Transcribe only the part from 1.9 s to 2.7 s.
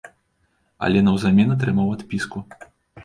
адпіску.